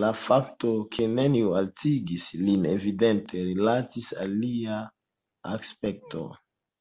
[0.00, 4.82] La fakto, ke neniu haltigis lin, evidente rilatis al lia
[5.54, 6.26] aspekto.